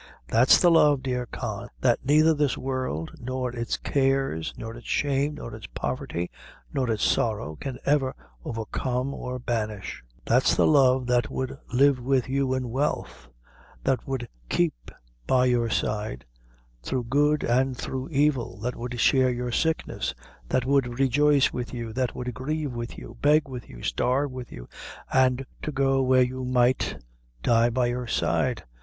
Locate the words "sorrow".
7.03-7.55